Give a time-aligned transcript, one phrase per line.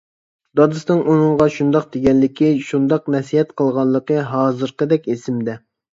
[0.59, 5.61] دادىسىنىڭ ئۇنىڭغا شۇنداق دېگەنلىكى، شۇنداق نەسىھەت قىلغانلىقى ھازىرقىدەك ئېسىدە.